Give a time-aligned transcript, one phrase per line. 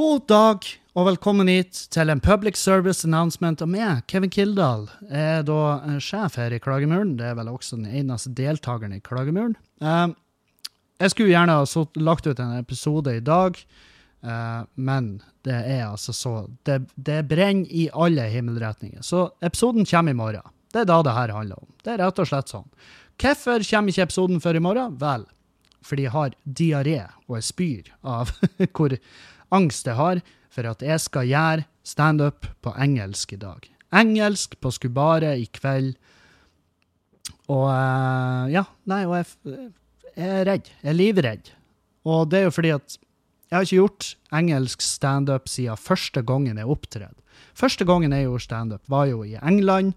[0.00, 0.64] God dag
[0.96, 4.86] og velkommen hit til en public service announcement Og meg, Kevin Kildahl.
[5.12, 7.18] Er da eh, sjef her i Klagemuren.
[7.18, 9.58] Det er vel også den eneste deltakeren i Klagemuren.
[9.84, 10.14] Eh,
[11.04, 13.60] jeg skulle gjerne ha lagt ut en episode i dag,
[14.24, 15.10] eh, men
[15.44, 16.32] det er altså så
[16.64, 19.04] Det, det brenner i alle himmelretninger.
[19.04, 20.54] Så episoden kommer i morgen.
[20.72, 21.74] Det er da det her handler om.
[21.84, 22.70] Det er rett og slett sånn.
[23.20, 24.96] Hvorfor kommer ikke episoden før i morgen?
[25.02, 25.28] Vel,
[25.84, 28.32] fordi jeg har diaré og jeg spyr av
[28.78, 28.96] hvor
[29.54, 33.66] angst jeg har for at jeg skal gjøre standup på engelsk i dag.
[33.94, 35.94] Engelsk på Skubaret i kveld.
[37.50, 39.70] Og uh, ja, nei, og jeg,
[40.14, 40.70] jeg, er redd.
[40.82, 41.54] Jeg er livredd.
[42.06, 42.98] Og det er jo fordi at
[43.50, 47.18] jeg har ikke gjort engelsk standup siden første gangen jeg opptredde.
[47.58, 49.94] Første gangen jeg gjorde standup, var jo i England,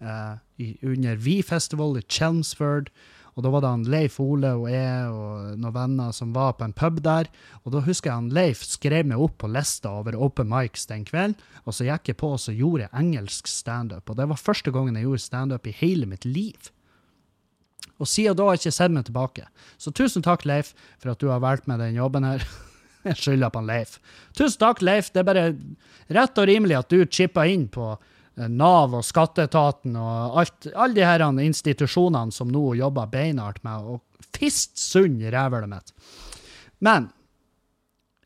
[0.00, 0.36] eh,
[0.84, 2.90] under V-festival i Chelmsford.
[3.32, 6.66] Og da var det han Leif Ole og jeg og noen venner som var på
[6.66, 7.30] en pub der.
[7.64, 11.06] Og da husker jeg han Leif skrev meg opp på lista over open mics den
[11.08, 11.38] kvelden.
[11.64, 14.04] Og så gikk jeg på og så gjorde jeg engelsk standup.
[14.10, 16.72] Og det var første gangen jeg gjorde standup i hele mitt liv.
[18.02, 19.46] Og siden da har jeg ikke sett meg tilbake.
[19.80, 22.44] Så tusen takk, Leif, for at du har valgt med den jobben her.
[23.02, 23.96] Jeg skylder på han Leif.
[24.38, 25.08] Tusen takk, Leif.
[25.10, 25.46] Det er bare
[26.14, 27.96] rett og rimelig at du chippa inn på
[28.34, 33.98] Nav og skatteetaten og alt, alle de her institusjonene som nå jobber beinhardt med å
[34.32, 35.92] fiste sund rævhølet mitt.
[36.80, 37.10] Men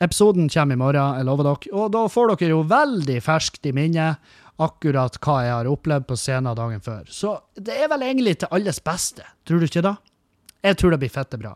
[0.01, 3.75] episoden kommer i morgen, jeg lover dere, og da får dere jo veldig ferskt i
[3.77, 4.11] minne
[4.63, 7.05] akkurat hva jeg har opplevd på scenen dagen før.
[7.13, 9.97] Så det er vel egentlig til alles beste, tror du ikke da?
[10.65, 11.53] Jeg tror det blir fette bra.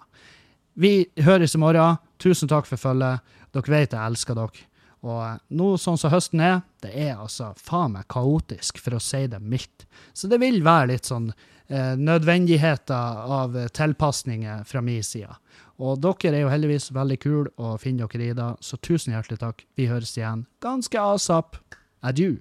[0.81, 1.99] Vi høres i morgen.
[2.21, 3.25] Tusen takk for følget.
[3.55, 4.67] Dere vet jeg elsker dere.
[5.07, 9.25] Og nå sånn som høsten er, det er altså faen meg kaotisk, for å si
[9.33, 9.87] det mildt.
[10.13, 15.33] Så det vil være litt sånn eh, nødvendigheter av tilpasninger fra min side.
[15.81, 19.41] Og dere er jo heldigvis veldig kule å finne dere i det, så tusen hjertelig
[19.41, 19.65] takk.
[19.81, 21.57] Vi høres igjen ganske asap.
[22.05, 22.39] Adjø.